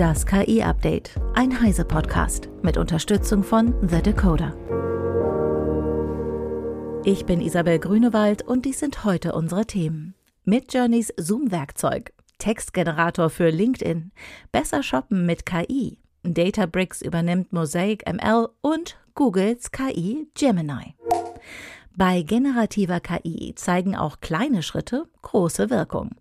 Das 0.00 0.24
KI-Update, 0.24 1.10
ein 1.34 1.60
Heise-Podcast 1.60 2.48
mit 2.62 2.78
Unterstützung 2.78 3.42
von 3.42 3.74
The 3.86 4.00
Decoder. 4.00 4.56
Ich 7.04 7.26
bin 7.26 7.42
Isabel 7.42 7.78
Grünewald 7.78 8.40
und 8.40 8.64
dies 8.64 8.78
sind 8.78 9.04
heute 9.04 9.34
unsere 9.34 9.66
Themen. 9.66 10.14
Midjourneys 10.44 11.12
Zoom-Werkzeug, 11.18 12.14
Textgenerator 12.38 13.28
für 13.28 13.50
LinkedIn, 13.50 14.10
besser 14.52 14.82
shoppen 14.82 15.26
mit 15.26 15.44
KI, 15.44 15.98
Databricks 16.22 17.02
übernimmt 17.02 17.52
Mosaic 17.52 18.10
ML 18.10 18.48
und 18.62 18.96
Googles 19.14 19.70
KI 19.70 20.28
Gemini. 20.32 20.94
Bei 21.94 22.22
generativer 22.22 23.00
KI 23.00 23.52
zeigen 23.54 23.96
auch 23.96 24.20
kleine 24.22 24.62
Schritte 24.62 25.04
große 25.20 25.68
Wirkung. 25.68 26.12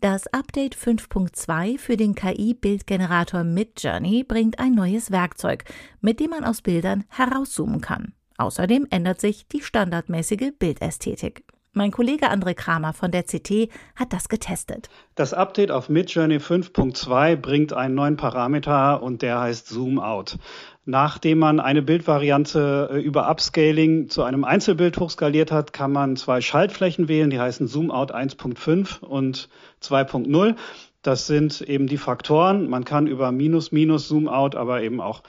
Das 0.00 0.28
Update 0.28 0.76
5.2 0.76 1.76
für 1.76 1.96
den 1.96 2.14
KI-Bildgenerator 2.14 3.42
Midjourney 3.42 4.22
bringt 4.22 4.60
ein 4.60 4.76
neues 4.76 5.10
Werkzeug, 5.10 5.64
mit 6.00 6.20
dem 6.20 6.30
man 6.30 6.44
aus 6.44 6.62
Bildern 6.62 7.02
herauszoomen 7.08 7.80
kann. 7.80 8.12
Außerdem 8.36 8.86
ändert 8.90 9.20
sich 9.20 9.48
die 9.48 9.60
standardmäßige 9.60 10.52
Bildästhetik. 10.56 11.42
Mein 11.78 11.92
Kollege 11.92 12.28
André 12.28 12.54
Kramer 12.54 12.92
von 12.92 13.12
der 13.12 13.22
CT 13.22 13.68
hat 13.94 14.12
das 14.12 14.28
getestet. 14.28 14.90
Das 15.14 15.32
Update 15.32 15.70
auf 15.70 15.88
Midjourney 15.88 16.38
5.2 16.38 17.36
bringt 17.36 17.72
einen 17.72 17.94
neuen 17.94 18.16
Parameter 18.16 19.00
und 19.00 19.22
der 19.22 19.38
heißt 19.38 19.68
Zoom 19.68 20.00
Out. 20.00 20.38
Nachdem 20.86 21.38
man 21.38 21.60
eine 21.60 21.80
Bildvariante 21.82 22.88
äh, 22.94 23.00
über 23.00 23.30
Upscaling 23.30 24.08
zu 24.08 24.24
einem 24.24 24.42
Einzelbild 24.42 24.98
hochskaliert 24.98 25.52
hat, 25.52 25.72
kann 25.72 25.92
man 25.92 26.16
zwei 26.16 26.40
Schaltflächen 26.40 27.06
wählen, 27.06 27.30
die 27.30 27.38
heißen 27.38 27.68
Zoom 27.68 27.92
Out 27.92 28.12
1.5 28.12 28.98
und 28.98 29.48
2.0. 29.80 30.56
Das 31.02 31.28
sind 31.28 31.60
eben 31.60 31.86
die 31.86 31.96
Faktoren. 31.96 32.68
Man 32.68 32.84
kann 32.84 33.06
über 33.06 33.30
Minus, 33.30 33.70
Minus 33.70 34.08
Zoom 34.08 34.26
Out, 34.26 34.56
aber 34.56 34.82
eben 34.82 35.00
auch 35.00 35.22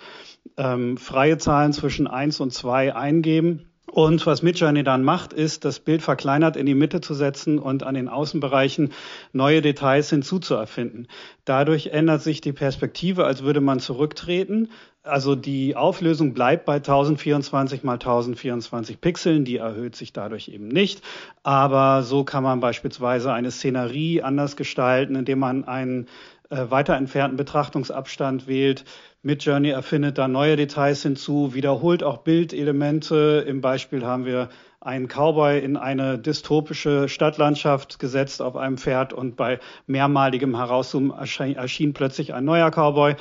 ähm, 0.58 0.98
freie 0.98 1.38
Zahlen 1.38 1.74
zwischen 1.74 2.08
1 2.08 2.40
und 2.40 2.52
2 2.52 2.96
eingeben. 2.96 3.69
Und 3.92 4.26
was 4.26 4.42
Midjourney 4.44 4.84
dann 4.84 5.04
macht, 5.04 5.34
ist, 5.34 5.66
das 5.66 5.80
Bild 5.80 6.02
verkleinert 6.02 6.56
in 6.56 6.66
die 6.66 6.76
Mitte 6.76 7.02
zu 7.02 7.14
setzen 7.14 7.58
und 7.60 7.84
an 7.84 7.96
den 7.96 8.08
Außenbereichen 8.08 8.94
neue 9.34 9.62
Details 9.62 10.10
hinzuzuerfinden. 10.10 11.08
Dadurch 11.46 11.88
ändert 11.88 12.22
sich 12.22 12.42
die 12.42 12.54
Perspektive, 12.54 13.26
als 13.26 13.44
würde 13.44 13.62
man 13.62 13.80
zurücktreten. 13.80 14.70
Also 15.02 15.36
die 15.36 15.76
Auflösung 15.76 16.34
bleibt 16.34 16.66
bei 16.66 16.76
1024 16.76 17.84
mal 17.84 17.94
1024 17.94 19.02
Pixeln, 19.02 19.46
die 19.46 19.58
erhöht 19.58 19.96
sich 19.96 20.14
dadurch 20.14 20.50
eben 20.50 20.68
nicht. 20.68 21.02
Aber 21.42 22.04
so 22.04 22.24
kann 22.24 22.44
man 22.44 22.60
beispielsweise 22.60 23.34
eine 23.34 23.50
Szenerie 23.50 24.22
anders 24.22 24.56
gestalten, 24.56 25.16
indem 25.16 25.40
man 25.40 25.64
einen 25.64 26.08
äh, 26.50 26.70
weiter 26.70 26.96
entfernten 26.96 27.38
Betrachtungsabstand 27.38 28.48
wählt. 28.48 28.84
Midjourney 29.22 29.72
erfindet 29.72 30.18
da 30.18 30.30
neue 30.30 30.56
Details 30.56 31.04
hinzu, 31.04 31.54
wiederholt 31.54 32.04
auch 32.04 32.20
Bildelemente. 32.20 33.44
Im 33.46 33.60
Beispiel 33.60 34.06
haben 34.06 34.26
wir 34.26 34.48
einen 34.80 35.10
Cowboy 35.10 35.60
in 35.60 35.76
eine 35.76 36.18
dystopische 36.18 37.10
Stadtlandschaft 37.10 38.00
gesetzt 38.00 38.42
auf 38.42 38.56
einem 38.56 38.78
Pferd 38.78 39.12
und 39.12 39.36
bei 39.36 39.60
mehrmaligem 39.88 40.56
Herauszoomen 40.56 41.12
erschien, 41.12 41.58
erschien 41.58 41.94
plötzlich 41.94 42.34
ein 42.34 42.46
neuer 42.46 42.72
Cowboy 42.72 43.16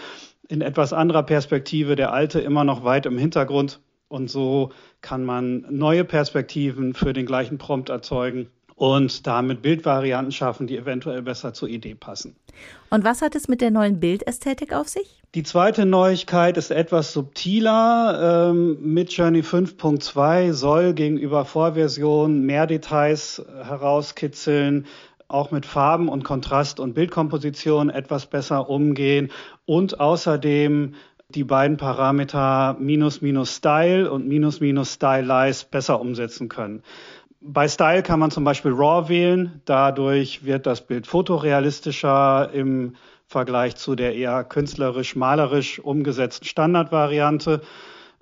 in 0.46 0.60
etwas 0.60 0.92
anderer 0.92 1.24
Perspektive, 1.24 1.96
der 1.96 2.12
alte 2.12 2.38
immer 2.38 2.62
noch 2.62 2.84
weit 2.84 3.04
im 3.06 3.18
Hintergrund. 3.18 3.80
Und 4.06 4.30
so 4.30 4.70
kann 5.00 5.24
man 5.24 5.66
neue 5.68 6.04
Perspektiven 6.04 6.94
für 6.94 7.12
den 7.12 7.26
gleichen 7.26 7.58
Prompt 7.58 7.88
erzeugen 7.88 8.48
und 8.78 9.26
damit 9.26 9.60
Bildvarianten 9.60 10.32
schaffen, 10.32 10.68
die 10.68 10.76
eventuell 10.76 11.20
besser 11.22 11.52
zur 11.52 11.68
Idee 11.68 11.96
passen. 11.96 12.36
Und 12.90 13.04
was 13.04 13.22
hat 13.22 13.34
es 13.34 13.48
mit 13.48 13.60
der 13.60 13.70
neuen 13.70 14.00
Bildästhetik 14.00 14.72
auf 14.72 14.88
sich? 14.88 15.22
Die 15.34 15.42
zweite 15.42 15.84
Neuigkeit 15.84 16.56
ist 16.56 16.70
etwas 16.70 17.12
subtiler. 17.12 18.50
Ähm, 18.50 18.78
Midjourney 18.80 19.40
5.2 19.40 20.52
soll 20.52 20.94
gegenüber 20.94 21.44
Vorversion 21.44 22.42
mehr 22.42 22.66
Details 22.66 23.44
herauskitzeln, 23.62 24.86
auch 25.26 25.50
mit 25.50 25.66
Farben 25.66 26.08
und 26.08 26.22
Kontrast 26.22 26.80
und 26.80 26.94
Bildkomposition 26.94 27.90
etwas 27.90 28.26
besser 28.26 28.70
umgehen 28.70 29.30
und 29.66 30.00
außerdem 30.00 30.94
die 31.30 31.44
beiden 31.44 31.76
Parameter 31.76 32.74
minus 32.80 33.20
minus 33.20 33.54
Style 33.54 34.10
und 34.10 34.26
minus 34.26 34.60
minus 34.60 34.94
Stylize 34.94 35.66
besser 35.70 36.00
umsetzen 36.00 36.48
können. 36.48 36.82
Bei 37.40 37.68
Style 37.68 38.02
kann 38.02 38.18
man 38.18 38.32
zum 38.32 38.42
Beispiel 38.42 38.72
RAW 38.72 39.08
wählen. 39.08 39.62
Dadurch 39.64 40.44
wird 40.44 40.66
das 40.66 40.80
Bild 40.80 41.06
fotorealistischer 41.06 42.50
im 42.52 42.96
Vergleich 43.26 43.76
zu 43.76 43.94
der 43.94 44.16
eher 44.16 44.42
künstlerisch-malerisch 44.42 45.78
umgesetzten 45.78 46.46
Standardvariante. 46.46 47.60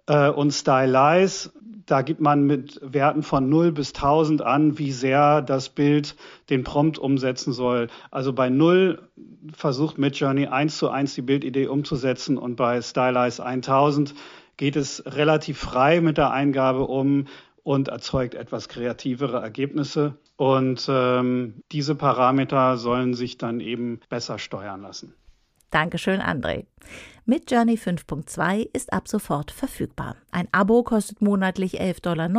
Äh, 0.07 0.29
und 0.29 0.51
Stylize, 0.51 1.51
da 1.87 2.03
gibt 2.03 2.21
man 2.21 2.45
mit 2.45 2.79
Werten 2.83 3.23
von 3.23 3.49
0 3.49 3.73
bis 3.73 3.95
1000 3.95 4.43
an, 4.43 4.79
wie 4.79 4.93
sehr 4.93 5.41
das 5.41 5.71
Bild 5.71 6.15
den 6.51 6.63
Prompt 6.63 6.99
umsetzen 6.99 7.55
soll. 7.55 7.89
Also 8.11 8.35
bei 8.35 8.51
0 8.51 8.99
versucht 9.55 9.97
Midjourney 9.97 10.49
eins 10.49 10.77
zu 10.77 10.91
eins 10.91 11.15
die 11.15 11.23
Bildidee 11.23 11.69
umzusetzen 11.69 12.37
und 12.37 12.57
bei 12.57 12.83
Stylize 12.83 13.43
1000 13.43 14.15
geht 14.57 14.77
es 14.77 15.03
relativ 15.07 15.59
frei 15.59 16.01
mit 16.01 16.19
der 16.19 16.31
Eingabe 16.33 16.87
um 16.87 17.27
und 17.67 17.89
erzeugt 17.89 18.37
etwas 18.37 18.69
kreativere 18.69 19.43
Ergebnisse. 19.43 20.15
Und 20.37 20.87
ähm, 20.89 21.65
diese 21.73 21.97
Parameter 21.97 22.77
sollen 22.77 23.13
sich 23.13 23.39
dann 23.39 23.59
eben 23.59 23.99
besser 24.09 24.39
steuern 24.39 24.83
lassen. 24.83 25.15
Dankeschön, 25.71 26.21
André. 26.21 26.67
Midjourney 27.25 27.75
5.2 27.75 28.69
ist 28.73 28.93
ab 28.93 29.09
sofort 29.09 29.51
verfügbar. 29.51 30.15
Ein 30.31 30.47
Abo 30.53 30.85
kostet 30.85 31.21
monatlich 31.21 31.81
11,90 31.81 32.03
Dollar 32.03 32.31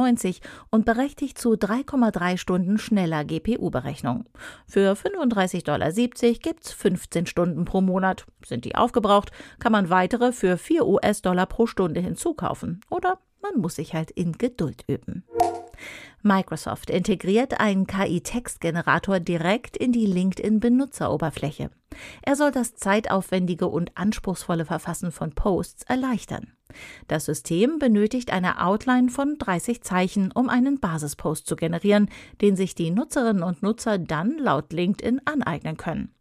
und 0.70 0.86
berechtigt 0.86 1.38
zu 1.38 1.56
3,3 1.56 2.38
Stunden 2.38 2.78
schneller 2.78 3.26
GPU-Berechnung. 3.26 4.30
Für 4.66 4.94
35,70 4.94 5.66
Dollar 5.66 5.92
gibt's 6.40 6.72
15 6.72 7.26
Stunden 7.26 7.66
pro 7.66 7.82
Monat. 7.82 8.26
Sind 8.46 8.64
die 8.64 8.76
aufgebraucht, 8.76 9.32
kann 9.60 9.74
man 9.74 9.90
weitere 9.90 10.32
für 10.32 10.58
4 10.58 10.88
US-Dollar 10.88 11.48
pro 11.48 11.68
Stunde 11.68 12.00
hinzukaufen. 12.00 12.80
Oder 12.90 13.20
man 13.42 13.62
muss 13.62 13.76
sich 13.76 13.94
halt 13.94 14.12
in 14.12 14.34
Geduld 14.34 14.84
üben. 14.88 15.24
Microsoft 16.24 16.90
integriert 16.90 17.60
einen 17.60 17.88
KI-Textgenerator 17.88 19.20
direkt 19.20 19.78
in 19.78 19.92
die 19.92 20.06
LinkedIn-Benutzeroberfläche. 20.06 21.70
Er 22.22 22.36
soll 22.36 22.52
das 22.52 22.76
zeitaufwendige 22.76 23.68
und 23.68 23.96
anspruchsvolle 23.96 24.66
Verfassen 24.66 25.12
von 25.12 25.34
Posts 25.34 25.84
erleichtern. 25.84 26.54
Das 27.08 27.26
System 27.26 27.80
benötigt 27.80 28.32
eine 28.32 28.64
Outline 28.66 29.10
von 29.10 29.38
30 29.38 29.82
Zeichen, 29.82 30.32
um 30.32 30.50
einen 30.50 30.80
Basispost 30.80 31.48
zu 31.48 31.56
generieren, 31.56 32.10
den 32.42 32.56
sich 32.56 32.76
die 32.76 32.92
Nutzerinnen 32.92 33.44
und 33.44 33.64
Nutzer 33.64 33.98
dann 33.98 34.38
laut 34.38 34.74
LinkedIn 34.74 35.22
aneignen 35.26 35.78
können. 35.78 36.14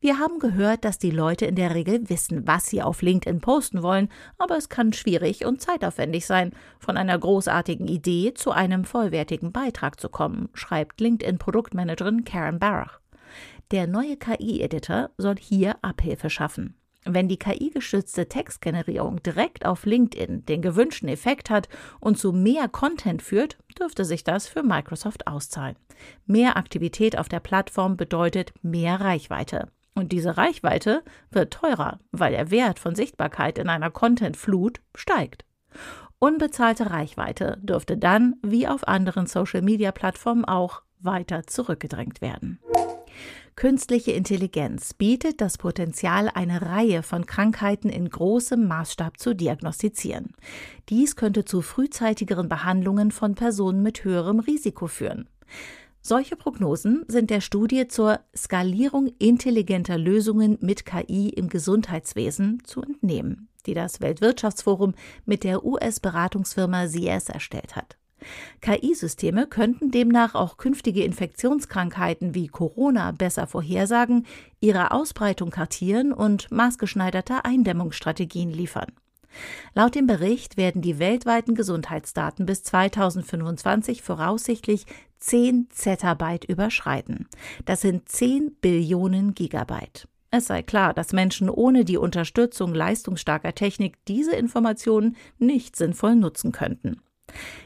Wir 0.00 0.18
haben 0.18 0.38
gehört, 0.38 0.84
dass 0.84 0.98
die 0.98 1.10
Leute 1.10 1.46
in 1.46 1.54
der 1.54 1.74
Regel 1.74 2.08
wissen, 2.10 2.46
was 2.46 2.66
sie 2.66 2.82
auf 2.82 3.00
LinkedIn 3.00 3.40
posten 3.40 3.82
wollen, 3.82 4.08
aber 4.38 4.56
es 4.56 4.68
kann 4.68 4.92
schwierig 4.92 5.44
und 5.46 5.60
zeitaufwendig 5.60 6.26
sein, 6.26 6.52
von 6.78 6.96
einer 6.96 7.18
großartigen 7.18 7.88
Idee 7.88 8.34
zu 8.34 8.50
einem 8.50 8.84
vollwertigen 8.84 9.52
Beitrag 9.52 9.98
zu 9.98 10.08
kommen, 10.08 10.50
schreibt 10.52 11.00
LinkedIn-Produktmanagerin 11.00 12.24
Karen 12.24 12.58
Barach. 12.58 13.00
Der 13.70 13.86
neue 13.86 14.16
KI-Editor 14.16 15.10
soll 15.16 15.36
hier 15.38 15.76
Abhilfe 15.82 16.28
schaffen. 16.28 16.76
Wenn 17.04 17.28
die 17.28 17.38
KI-gestützte 17.38 18.28
Textgenerierung 18.28 19.22
direkt 19.22 19.66
auf 19.66 19.84
LinkedIn 19.84 20.46
den 20.46 20.62
gewünschten 20.62 21.08
Effekt 21.08 21.50
hat 21.50 21.68
und 22.00 22.18
zu 22.18 22.32
mehr 22.32 22.68
Content 22.68 23.20
führt, 23.20 23.58
dürfte 23.78 24.04
sich 24.04 24.24
das 24.24 24.48
für 24.48 24.62
Microsoft 24.62 25.26
auszahlen. 25.26 25.76
Mehr 26.26 26.56
Aktivität 26.56 27.18
auf 27.18 27.28
der 27.28 27.40
Plattform 27.40 27.96
bedeutet 27.96 28.54
mehr 28.62 29.00
Reichweite. 29.00 29.68
Und 29.94 30.12
diese 30.12 30.36
Reichweite 30.36 31.02
wird 31.30 31.52
teurer, 31.52 32.00
weil 32.10 32.32
der 32.32 32.50
Wert 32.50 32.78
von 32.78 32.94
Sichtbarkeit 32.94 33.58
in 33.58 33.68
einer 33.68 33.90
Content-Flut 33.90 34.80
steigt. 34.94 35.44
Unbezahlte 36.18 36.90
Reichweite 36.90 37.58
dürfte 37.60 37.96
dann, 37.96 38.36
wie 38.42 38.66
auf 38.66 38.88
anderen 38.88 39.26
Social-Media-Plattformen 39.26 40.44
auch, 40.44 40.82
weiter 41.00 41.46
zurückgedrängt 41.46 42.22
werden. 42.22 42.58
Künstliche 43.56 44.10
Intelligenz 44.10 44.94
bietet 44.94 45.40
das 45.40 45.58
Potenzial, 45.58 46.28
eine 46.34 46.62
Reihe 46.62 47.04
von 47.04 47.24
Krankheiten 47.24 47.88
in 47.88 48.10
großem 48.10 48.66
Maßstab 48.66 49.18
zu 49.18 49.32
diagnostizieren. 49.32 50.34
Dies 50.88 51.14
könnte 51.14 51.44
zu 51.44 51.62
frühzeitigeren 51.62 52.48
Behandlungen 52.48 53.12
von 53.12 53.36
Personen 53.36 53.82
mit 53.82 54.02
höherem 54.02 54.40
Risiko 54.40 54.88
führen. 54.88 55.28
Solche 56.00 56.36
Prognosen 56.36 57.04
sind 57.06 57.30
der 57.30 57.40
Studie 57.40 57.86
zur 57.86 58.20
Skalierung 58.36 59.06
intelligenter 59.18 59.98
Lösungen 59.98 60.58
mit 60.60 60.84
KI 60.84 61.30
im 61.30 61.48
Gesundheitswesen 61.48 62.62
zu 62.64 62.82
entnehmen, 62.82 63.48
die 63.66 63.72
das 63.72 64.00
Weltwirtschaftsforum 64.00 64.94
mit 65.24 65.44
der 65.44 65.64
US-Beratungsfirma 65.64 66.88
CS 66.88 67.28
erstellt 67.28 67.76
hat. 67.76 67.96
KI-Systeme 68.60 69.46
könnten 69.46 69.90
demnach 69.90 70.34
auch 70.34 70.56
künftige 70.56 71.04
Infektionskrankheiten 71.04 72.34
wie 72.34 72.48
Corona 72.48 73.12
besser 73.12 73.46
vorhersagen, 73.46 74.26
ihre 74.60 74.92
Ausbreitung 74.92 75.50
kartieren 75.50 76.12
und 76.12 76.50
maßgeschneiderte 76.50 77.44
Eindämmungsstrategien 77.44 78.50
liefern. 78.50 78.92
Laut 79.74 79.94
dem 79.94 80.06
Bericht 80.06 80.56
werden 80.56 80.82
die 80.82 80.98
weltweiten 80.98 81.54
Gesundheitsdaten 81.54 82.46
bis 82.46 82.62
2025 82.62 84.02
voraussichtlich 84.02 84.86
10 85.18 85.68
Zettabyte 85.70 86.44
überschreiten. 86.44 87.28
Das 87.64 87.80
sind 87.80 88.08
10 88.08 88.56
Billionen 88.60 89.34
Gigabyte. 89.34 90.06
Es 90.30 90.46
sei 90.46 90.62
klar, 90.62 90.94
dass 90.94 91.12
Menschen 91.12 91.48
ohne 91.48 91.84
die 91.84 91.96
Unterstützung 91.96 92.74
leistungsstarker 92.74 93.54
Technik 93.54 94.04
diese 94.06 94.34
Informationen 94.34 95.16
nicht 95.38 95.76
sinnvoll 95.76 96.16
nutzen 96.16 96.50
könnten. 96.50 97.00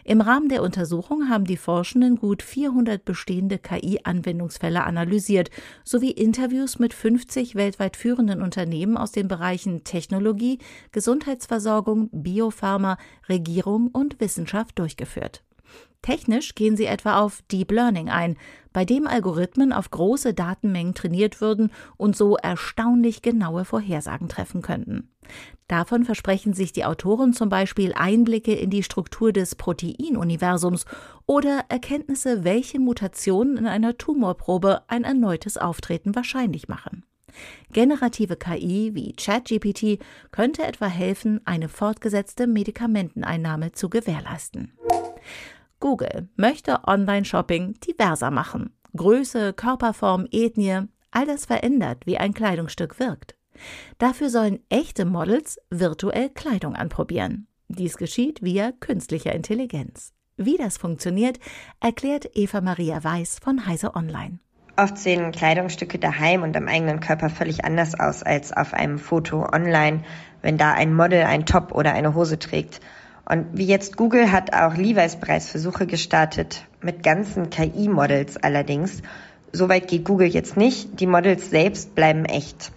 Im 0.04 0.20
Rahmen 0.20 0.48
der 0.48 0.62
Untersuchung 0.62 1.28
haben 1.28 1.44
die 1.44 1.56
Forschenden 1.56 2.16
gut 2.16 2.42
400 2.42 3.04
bestehende 3.04 3.58
KI-Anwendungsfälle 3.58 4.84
analysiert 4.84 5.50
sowie 5.84 6.10
Interviews 6.10 6.78
mit 6.78 6.94
50 6.94 7.54
weltweit 7.54 7.96
führenden 7.96 8.42
Unternehmen 8.42 8.96
aus 8.96 9.12
den 9.12 9.28
Bereichen 9.28 9.84
Technologie, 9.84 10.58
Gesundheitsversorgung, 10.92 12.08
Biopharma, 12.12 12.98
Regierung 13.28 13.88
und 13.88 14.20
Wissenschaft 14.20 14.78
durchgeführt. 14.78 15.42
Technisch 16.02 16.54
gehen 16.54 16.76
sie 16.76 16.86
etwa 16.86 17.20
auf 17.20 17.42
Deep 17.50 17.72
Learning 17.72 18.08
ein, 18.08 18.36
bei 18.72 18.84
dem 18.84 19.06
Algorithmen 19.06 19.72
auf 19.72 19.90
große 19.90 20.34
Datenmengen 20.34 20.94
trainiert 20.94 21.40
würden 21.40 21.72
und 21.96 22.16
so 22.16 22.36
erstaunlich 22.36 23.22
genaue 23.22 23.64
Vorhersagen 23.64 24.28
treffen 24.28 24.62
könnten. 24.62 25.10
Davon 25.66 26.04
versprechen 26.04 26.54
sich 26.54 26.72
die 26.72 26.84
Autoren 26.84 27.34
zum 27.34 27.48
Beispiel 27.48 27.92
Einblicke 27.94 28.54
in 28.54 28.70
die 28.70 28.82
Struktur 28.82 29.32
des 29.32 29.54
Proteinuniversums 29.56 30.86
oder 31.26 31.64
Erkenntnisse, 31.68 32.44
welche 32.44 32.78
Mutationen 32.78 33.56
in 33.56 33.66
einer 33.66 33.98
Tumorprobe 33.98 34.82
ein 34.88 35.04
erneutes 35.04 35.58
Auftreten 35.58 36.14
wahrscheinlich 36.14 36.68
machen. 36.68 37.04
Generative 37.72 38.36
KI 38.36 38.92
wie 38.94 39.12
ChatGPT 39.12 39.98
könnte 40.30 40.64
etwa 40.64 40.86
helfen, 40.86 41.40
eine 41.44 41.68
fortgesetzte 41.68 42.46
Medikamenteneinnahme 42.46 43.72
zu 43.72 43.90
gewährleisten. 43.90 44.72
Google 45.80 46.28
möchte 46.36 46.84
Online-Shopping 46.86 47.75
diverser 47.80 48.30
machen. 48.30 48.75
Größe, 48.96 49.52
Körperform, 49.52 50.26
Ethnie, 50.30 50.88
all 51.10 51.26
das 51.26 51.46
verändert, 51.46 52.06
wie 52.06 52.19
ein 52.19 52.34
Kleidungsstück 52.34 52.98
wirkt. 52.98 53.36
Dafür 53.98 54.30
sollen 54.30 54.60
echte 54.69 55.04
Models 55.04 55.58
virtuell 55.70 56.30
Kleidung 56.30 56.75
anprobieren. 56.75 57.46
Dies 57.69 57.96
geschieht 57.96 58.42
via 58.42 58.72
künstlicher 58.72 59.34
Intelligenz. 59.34 60.12
Wie 60.36 60.56
das 60.56 60.78
funktioniert, 60.78 61.38
erklärt 61.80 62.30
Eva 62.34 62.60
Maria 62.60 63.02
Weiß 63.02 63.38
von 63.42 63.66
Heise 63.66 63.94
Online. 63.94 64.38
Oft 64.76 64.96
sehen 64.96 65.32
Kleidungsstücke 65.32 65.98
daheim 65.98 66.44
und 66.44 66.56
am 66.56 66.69
eigenen 66.69 67.00
Körper 67.00 67.30
völlig 67.30 67.64
anders 67.64 67.98
aus 67.98 68.22
als 68.22 68.52
auf 68.52 68.75
einem 68.75 69.00
Foto 69.00 69.42
online, 69.42 70.04
wenn 70.40 70.56
da 70.56 70.72
ein 70.72 70.94
Model 70.94 71.25
ein 71.25 71.46
Top 71.46 71.72
oder 71.72 71.94
eine 71.94 72.14
Hose 72.14 72.38
trägt. 72.38 72.80
Und 73.28 73.46
wie 73.52 73.66
jetzt 73.66 73.98
Google 73.98 74.32
hat 74.32 74.54
auch 74.54 74.75
Levi's 74.75 75.16
bereits 75.16 75.50
Versuche 75.50 75.86
gestartet, 75.86 76.64
mit 76.80 77.02
ganzen 77.02 77.50
KI-Models 77.50 78.38
allerdings. 78.38 79.02
Soweit 79.52 79.86
geht 79.86 80.06
Google 80.06 80.28
jetzt 80.28 80.56
nicht. 80.56 80.98
Die 80.98 81.06
Models 81.06 81.50
selbst 81.50 81.94
bleiben 81.94 82.25
echt. 82.25 82.72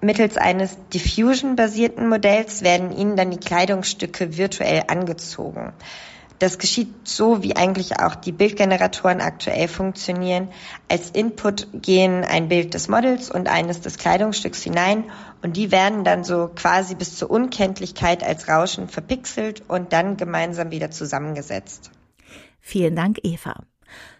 Mittels 0.00 0.36
eines 0.36 0.76
Diffusion-basierten 0.94 2.08
Modells 2.08 2.62
werden 2.62 2.96
ihnen 2.96 3.16
dann 3.16 3.32
die 3.32 3.40
Kleidungsstücke 3.40 4.36
virtuell 4.36 4.84
angezogen. 4.86 5.72
Das 6.42 6.58
geschieht 6.58 7.06
so, 7.06 7.44
wie 7.44 7.54
eigentlich 7.54 8.00
auch 8.00 8.16
die 8.16 8.32
Bildgeneratoren 8.32 9.20
aktuell 9.20 9.68
funktionieren. 9.68 10.48
Als 10.88 11.10
Input 11.10 11.68
gehen 11.72 12.24
ein 12.24 12.48
Bild 12.48 12.74
des 12.74 12.88
Models 12.88 13.30
und 13.30 13.46
eines 13.46 13.80
des 13.80 13.96
Kleidungsstücks 13.96 14.60
hinein 14.60 15.04
und 15.42 15.56
die 15.56 15.70
werden 15.70 16.02
dann 16.02 16.24
so 16.24 16.50
quasi 16.52 16.96
bis 16.96 17.14
zur 17.16 17.30
Unkenntlichkeit 17.30 18.24
als 18.24 18.48
Rauschen 18.48 18.88
verpixelt 18.88 19.62
und 19.68 19.92
dann 19.92 20.16
gemeinsam 20.16 20.72
wieder 20.72 20.90
zusammengesetzt. 20.90 21.92
Vielen 22.58 22.96
Dank, 22.96 23.20
Eva. 23.22 23.62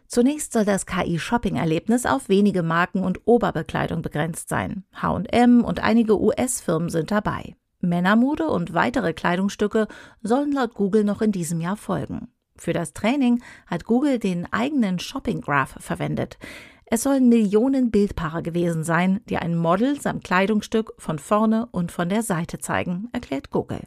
Zunächst 0.06 0.52
soll 0.52 0.64
das 0.64 0.86
KI-Shopping-Erlebnis 0.86 2.06
auf 2.06 2.28
wenige 2.28 2.62
Marken 2.62 3.02
und 3.02 3.22
Oberbekleidung 3.24 4.00
begrenzt 4.00 4.48
sein. 4.48 4.84
HM 4.92 5.64
und 5.64 5.82
einige 5.82 6.20
US-Firmen 6.20 6.88
sind 6.88 7.10
dabei. 7.10 7.56
Männermode 7.82 8.48
und 8.48 8.72
weitere 8.72 9.12
Kleidungsstücke 9.12 9.86
sollen 10.22 10.52
laut 10.52 10.74
Google 10.74 11.04
noch 11.04 11.20
in 11.20 11.32
diesem 11.32 11.60
Jahr 11.60 11.76
folgen. 11.76 12.28
Für 12.56 12.72
das 12.72 12.92
Training 12.92 13.42
hat 13.66 13.84
Google 13.84 14.18
den 14.18 14.50
eigenen 14.52 14.98
Shopping 14.98 15.40
Graph 15.40 15.76
verwendet. 15.80 16.38
Es 16.86 17.02
sollen 17.02 17.28
Millionen 17.28 17.90
Bildpaare 17.90 18.42
gewesen 18.42 18.84
sein, 18.84 19.20
die 19.28 19.38
ein 19.38 19.56
Model 19.56 20.00
samt 20.00 20.24
Kleidungsstück 20.24 20.92
von 20.98 21.18
vorne 21.18 21.66
und 21.72 21.90
von 21.90 22.08
der 22.08 22.22
Seite 22.22 22.58
zeigen, 22.58 23.08
erklärt 23.12 23.50
Google. 23.50 23.80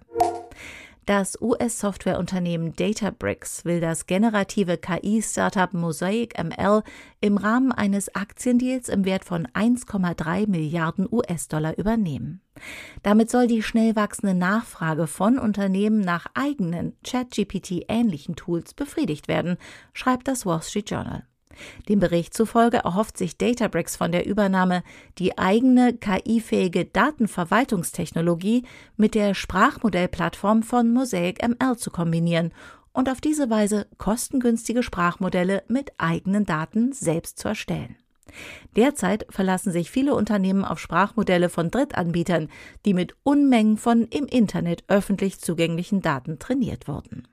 Das 1.05 1.39
US-Softwareunternehmen 1.39 2.75
Databricks 2.75 3.63
will 3.63 3.79
das 3.79 4.07
generative 4.07 4.77
KI-Startup 4.77 5.71
Mosaic 5.71 6.35
ML 6.43 6.81
im 7.21 7.37
Rahmen 7.37 7.71
eines 7.71 8.15
Aktiendeals 8.15 8.89
im 8.89 9.05
Wert 9.05 9.23
von 9.23 9.45
1,3 9.45 10.49
Milliarden 10.49 11.07
US-Dollar 11.11 11.77
übernehmen. 11.77 12.41
Damit 13.03 13.29
soll 13.29 13.45
die 13.45 13.61
schnell 13.61 13.95
wachsende 13.95 14.33
Nachfrage 14.33 15.05
von 15.05 15.37
Unternehmen 15.37 16.01
nach 16.01 16.25
eigenen 16.33 16.97
ChatGPT-ähnlichen 17.03 18.35
Tools 18.35 18.73
befriedigt 18.73 19.27
werden, 19.27 19.57
schreibt 19.93 20.27
das 20.27 20.47
Wall 20.47 20.63
Street 20.63 20.89
Journal. 20.89 21.27
Dem 21.89 21.99
Bericht 21.99 22.33
zufolge 22.33 22.77
erhofft 22.77 23.17
sich 23.17 23.37
Databricks 23.37 23.95
von 23.95 24.11
der 24.11 24.25
Übernahme, 24.25 24.83
die 25.17 25.37
eigene 25.37 25.93
KI-fähige 25.93 26.85
Datenverwaltungstechnologie 26.85 28.63
mit 28.97 29.15
der 29.15 29.33
Sprachmodellplattform 29.33 30.63
von 30.63 30.91
Mosaic 30.91 31.41
ML 31.47 31.77
zu 31.77 31.91
kombinieren 31.91 32.51
und 32.93 33.09
auf 33.09 33.21
diese 33.21 33.49
Weise 33.49 33.87
kostengünstige 33.97 34.81
Sprachmodelle 34.81 35.63
mit 35.67 35.91
eigenen 35.97 36.45
Daten 36.45 36.93
selbst 36.93 37.39
zu 37.39 37.47
erstellen. 37.47 37.95
Derzeit 38.75 39.25
verlassen 39.29 39.71
sich 39.71 39.91
viele 39.91 40.15
Unternehmen 40.15 40.65
auf 40.65 40.79
Sprachmodelle 40.79 41.49
von 41.49 41.71
Drittanbietern, 41.71 42.49
die 42.85 42.93
mit 42.93 43.15
Unmengen 43.23 43.77
von 43.77 44.03
im 44.05 44.25
Internet 44.25 44.83
öffentlich 44.87 45.39
zugänglichen 45.39 46.01
Daten 46.01 46.39
trainiert 46.39 46.87
wurden. 46.87 47.27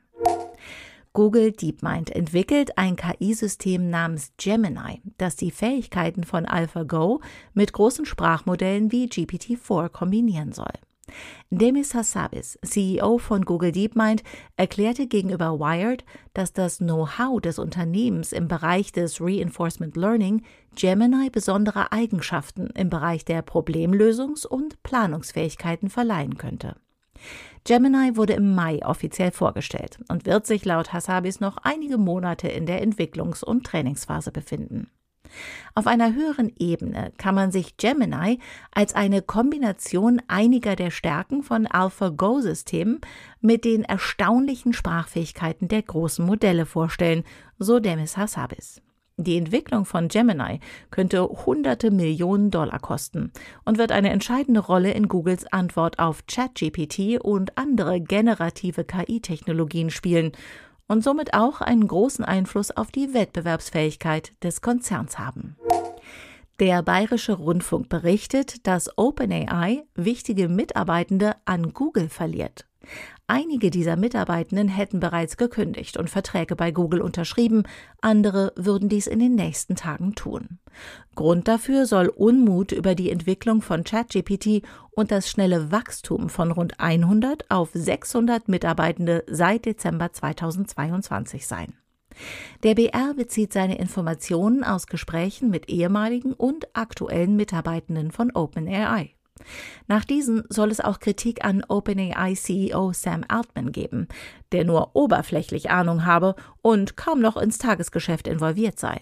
Google 1.14 1.53
DeepMind 1.53 2.11
entwickelt 2.11 2.79
ein 2.79 2.97
KI-System 2.97 3.91
namens 3.91 4.32
Gemini, 4.38 5.03
das 5.19 5.37
die 5.37 5.50
Fähigkeiten 5.50 6.25
von 6.25 6.47
AlphaGo 6.47 7.20
mit 7.53 7.75
großen 7.75 8.06
Sprachmodellen 8.06 8.91
wie 8.93 9.09
GPT-4 9.09 9.91
kombinieren 9.91 10.53
soll. 10.53 10.72
Demis 11.51 11.94
Hassabis, 11.94 12.58
CEO 12.65 13.19
von 13.19 13.44
Google 13.44 13.72
DeepMind, 13.72 14.22
erklärte 14.56 15.06
gegenüber 15.06 15.60
Wired, 15.60 16.05
dass 16.32 16.55
das 16.55 16.79
Know-how 16.79 17.43
des 17.43 17.58
Unternehmens 17.58 18.32
im 18.32 18.48
Bereich 18.48 18.93
des 18.93 19.20
Reinforcement 19.20 19.94
Learning 19.96 20.43
Gemini 20.77 21.29
besondere 21.29 21.93
Eigenschaften 21.93 22.69
im 22.69 22.89
Bereich 22.89 23.27
der 23.27 23.44
Problemlösungs- 23.44 24.46
und 24.46 24.82
Planungsfähigkeiten 24.82 25.91
verleihen 25.91 26.39
könnte. 26.39 26.77
Gemini 27.65 28.17
wurde 28.17 28.33
im 28.33 28.55
Mai 28.55 28.85
offiziell 28.85 29.31
vorgestellt 29.31 29.99
und 30.09 30.27
wird 30.27 30.47
sich 30.47 30.65
laut 30.65 30.93
Hassabis 30.93 31.41
noch 31.41 31.59
einige 31.59 31.97
Monate 31.97 32.49
in 32.49 32.67
der 32.67 32.85
Entwicklungs- 32.85 33.45
und 33.45 33.65
Trainingsphase 33.65 34.33
befinden. 34.33 34.91
Auf 35.75 35.87
einer 35.87 36.13
höheren 36.15 36.53
Ebene 36.59 37.13
kann 37.17 37.35
man 37.35 37.53
sich 37.53 37.77
Gemini 37.77 38.39
als 38.71 38.95
eine 38.95 39.23
Kombination 39.23 40.21
einiger 40.29 40.77
der 40.77 40.91
Stärken 40.91 41.43
von 41.43 41.67
AlphaGo-Systemen 41.67 43.01
mit 43.41 43.65
den 43.65 43.85
erstaunlichen 43.85 44.73
Sprachfähigkeiten 44.73 45.69
der 45.69 45.83
großen 45.83 46.25
Modelle 46.25 46.67
vorstellen, 46.67 47.25
so 47.59 47.79
Demis 47.79 48.17
Hassabis. 48.17 48.83
Die 49.24 49.36
Entwicklung 49.36 49.84
von 49.84 50.08
Gemini 50.08 50.60
könnte 50.91 51.22
hunderte 51.22 51.91
Millionen 51.91 52.50
Dollar 52.50 52.79
kosten 52.79 53.32
und 53.64 53.79
wird 53.79 53.93
eine 53.93 54.10
entscheidende 54.10 54.60
Rolle 54.60 54.93
in 54.93 55.08
Googles 55.08 55.50
Antwort 55.52 55.98
auf 55.98 56.26
ChatGPT 56.26 57.20
und 57.20 57.56
andere 57.56 58.00
generative 58.00 58.84
KI-Technologien 58.84 59.91
spielen 59.91 60.32
und 60.88 61.05
somit 61.05 61.34
auch 61.34 61.60
einen 61.60 61.86
großen 61.86 62.24
Einfluss 62.24 62.70
auf 62.70 62.91
die 62.91 63.14
Wettbewerbsfähigkeit 63.14 64.32
des 64.43 64.60
Konzerns 64.60 65.19
haben. 65.19 65.56
Der 66.58 66.82
Bayerische 66.82 67.32
Rundfunk 67.32 67.88
berichtet, 67.88 68.67
dass 68.67 68.96
OpenAI 68.96 69.84
wichtige 69.94 70.48
Mitarbeitende 70.48 71.34
an 71.44 71.72
Google 71.72 72.08
verliert. 72.08 72.67
Einige 73.34 73.70
dieser 73.70 73.96
Mitarbeitenden 73.96 74.69
hätten 74.69 75.01
bereits 75.01 75.39
gekündigt 75.39 75.96
und 75.96 76.10
Verträge 76.10 76.55
bei 76.55 76.70
Google 76.70 77.01
unterschrieben, 77.01 77.62
andere 78.03 78.53
würden 78.56 78.91
dies 78.91 79.06
in 79.06 79.20
den 79.20 79.36
nächsten 79.36 79.74
Tagen 79.74 80.15
tun. 80.15 80.58
Grund 81.15 81.48
dafür 81.48 81.86
soll 81.86 82.08
Unmut 82.08 82.72
über 82.72 82.94
die 82.94 83.10
Entwicklung 83.10 83.62
von 83.62 83.84
ChatGPT 83.84 84.60
und 84.91 85.10
das 85.10 85.31
schnelle 85.31 85.72
Wachstum 85.72 86.29
von 86.29 86.51
rund 86.51 86.79
100 86.79 87.51
auf 87.51 87.70
600 87.72 88.48
Mitarbeitende 88.48 89.24
seit 89.27 89.65
Dezember 89.65 90.12
2022 90.12 91.46
sein. 91.46 91.72
Der 92.65 92.74
BR 92.74 93.15
bezieht 93.17 93.55
seine 93.55 93.79
Informationen 93.79 94.62
aus 94.62 94.86
Gesprächen 94.86 95.48
mit 95.48 95.70
ehemaligen 95.70 96.34
und 96.34 96.69
aktuellen 96.77 97.36
Mitarbeitenden 97.36 98.10
von 98.10 98.31
OpenAI. 98.31 99.15
Nach 99.87 100.05
diesen 100.05 100.44
soll 100.49 100.70
es 100.70 100.81
auch 100.81 101.01
Kritik 101.01 101.44
an 101.44 101.65
OpenAI-CEO 101.67 102.93
Sam 102.93 103.25
Altman 103.29 103.72
geben, 103.72 104.08
der 104.53 104.65
nur 104.65 104.94
oberflächlich 104.94 105.70
Ahnung 105.70 106.05
habe 106.05 106.34
und 106.61 106.96
kaum 106.96 107.20
noch 107.20 107.37
ins 107.37 107.58
Tagesgeschäft 107.58 108.29
involviert 108.29 108.79
sei. 108.79 109.01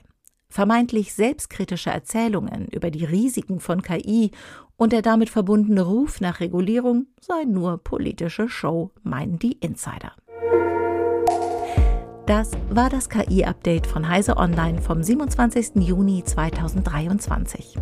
Vermeintlich 0.48 1.14
selbstkritische 1.14 1.90
Erzählungen 1.90 2.66
über 2.66 2.90
die 2.90 3.04
Risiken 3.04 3.60
von 3.60 3.82
KI 3.82 4.32
und 4.76 4.92
der 4.92 5.02
damit 5.02 5.30
verbundene 5.30 5.82
Ruf 5.82 6.20
nach 6.20 6.40
Regulierung 6.40 7.06
sei 7.20 7.44
nur 7.44 7.78
politische 7.78 8.48
Show, 8.48 8.90
meinen 9.02 9.38
die 9.38 9.52
Insider. 9.52 10.12
Das 12.30 12.52
war 12.68 12.88
das 12.88 13.08
KI-Update 13.08 13.88
von 13.88 14.08
Heise 14.08 14.36
Online 14.36 14.80
vom 14.80 15.02
27. 15.02 15.76
Juni 15.76 16.22
2023. 16.22 17.76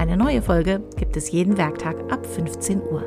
Eine 0.00 0.16
neue 0.16 0.40
Folge 0.40 0.80
gibt 0.96 1.18
es 1.18 1.30
jeden 1.30 1.58
Werktag 1.58 2.10
ab 2.10 2.24
15 2.24 2.80
Uhr. 2.80 3.02